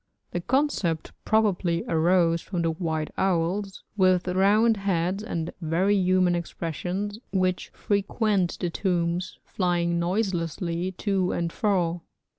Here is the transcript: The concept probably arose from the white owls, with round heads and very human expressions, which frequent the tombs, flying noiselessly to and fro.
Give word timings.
The 0.31 0.41
concept 0.41 1.11
probably 1.25 1.83
arose 1.87 2.41
from 2.41 2.63
the 2.63 2.71
white 2.71 3.11
owls, 3.19 3.83
with 3.95 4.27
round 4.27 4.77
heads 4.77 5.21
and 5.21 5.53
very 5.61 5.95
human 5.95 6.33
expressions, 6.33 7.19
which 7.31 7.69
frequent 7.69 8.57
the 8.59 8.71
tombs, 8.71 9.37
flying 9.45 9.99
noiselessly 9.99 10.93
to 10.93 11.33
and 11.33 11.53
fro. 11.53 12.01